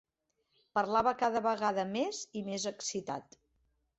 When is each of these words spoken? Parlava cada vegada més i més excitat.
Parlava 0.77 1.11
cada 1.19 1.41
vegada 1.47 1.85
més 1.91 2.21
i 2.41 2.43
més 2.47 2.67
excitat. 2.75 3.41